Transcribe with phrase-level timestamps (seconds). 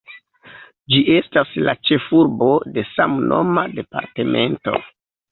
[0.93, 4.75] Ĝi estas la ĉefurbo de samnoma departemento.